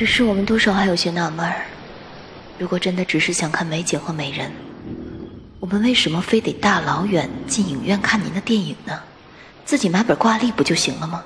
[0.00, 1.46] 只是我们多少还有些纳闷
[2.58, 4.50] 如果真的只是想看美景或美人
[5.58, 8.98] 我们为什么非得大老远进影院看您的电影呢？
[9.66, 11.22] 自己买本挂历不就行了吗？